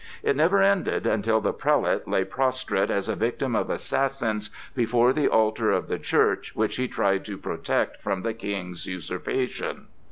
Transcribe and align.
It 0.23 0.35
never 0.35 0.59
ended 0.63 1.05
until 1.05 1.41
the 1.41 1.53
prelate 1.53 2.07
lay 2.07 2.23
prostrate 2.25 2.89
as 2.89 3.07
a 3.07 3.15
victim 3.15 3.55
of 3.55 3.69
assassins 3.69 4.49
before 4.75 5.13
the 5.13 5.27
altar 5.27 5.69
of 5.69 5.89
the 5.89 5.99
church 5.99 6.55
which 6.55 6.77
he 6.77 6.87
tried 6.87 7.23
to 7.25 7.37
protect 7.37 8.01
from 8.01 8.23
the 8.23 8.33
King's 8.33 8.87
usurpation. 8.87 9.89